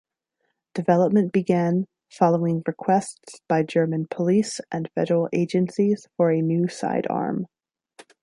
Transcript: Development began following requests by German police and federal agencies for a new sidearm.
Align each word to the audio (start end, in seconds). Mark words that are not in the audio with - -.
Development 0.73 1.31
began 1.31 1.85
following 2.09 2.63
requests 2.65 3.39
by 3.47 3.61
German 3.61 4.07
police 4.09 4.59
and 4.71 4.89
federal 4.95 5.29
agencies 5.31 6.07
for 6.17 6.31
a 6.31 6.41
new 6.41 6.67
sidearm. 6.67 7.45